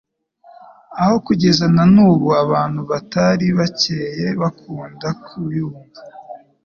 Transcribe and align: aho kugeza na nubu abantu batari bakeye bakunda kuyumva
aho 1.01 1.15
kugeza 1.25 1.65
na 1.75 1.83
nubu 1.93 2.27
abantu 2.43 2.79
batari 2.89 3.45
bakeye 3.57 4.25
bakunda 4.41 5.07
kuyumva 5.23 5.99